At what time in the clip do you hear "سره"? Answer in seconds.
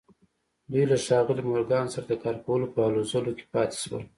1.93-2.05